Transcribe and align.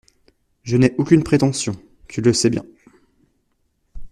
Je 0.63 0.77
n'ai 0.77 0.95
aucune 0.97 1.21
prétention, 1.23 1.75
tu 2.07 2.21
le 2.21 2.33
sais 2.33 2.49
bien. 2.49 2.65